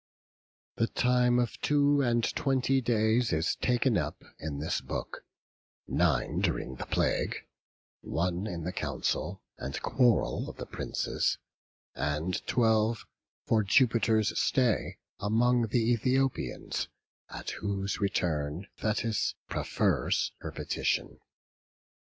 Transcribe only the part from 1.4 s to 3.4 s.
two and twenty days